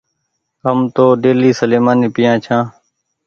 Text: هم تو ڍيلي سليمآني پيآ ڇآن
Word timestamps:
هم 0.63 0.77
تو 0.95 1.05
ڍيلي 1.23 1.51
سليمآني 1.59 2.07
پيآ 2.15 2.33
ڇآن 2.43 2.63